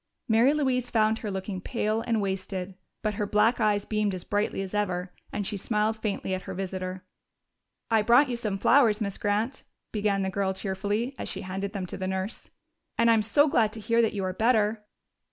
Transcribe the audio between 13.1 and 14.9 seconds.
I'm so glad to hear that you are better."